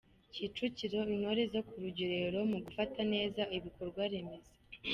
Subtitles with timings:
[0.33, 4.51] Kicukiro Intore zo ku rugerero mu gufata neza ibikorwaremezo